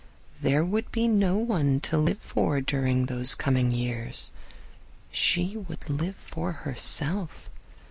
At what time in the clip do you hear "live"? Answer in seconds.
1.99-2.17, 5.91-6.15